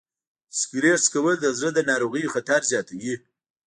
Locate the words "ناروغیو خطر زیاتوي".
1.89-3.13